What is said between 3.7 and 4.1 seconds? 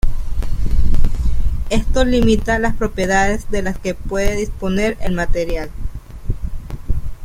que